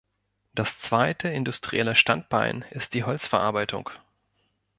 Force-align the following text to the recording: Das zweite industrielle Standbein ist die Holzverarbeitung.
Das 0.55 0.79
zweite 0.79 1.27
industrielle 1.27 1.93
Standbein 1.93 2.65
ist 2.71 2.95
die 2.95 3.03
Holzverarbeitung. 3.03 3.91